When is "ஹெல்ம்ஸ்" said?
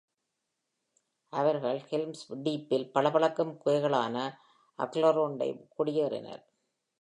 1.89-2.23